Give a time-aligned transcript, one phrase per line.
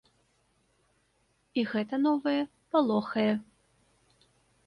[1.61, 2.35] І гэта новае
[2.77, 3.29] палохае.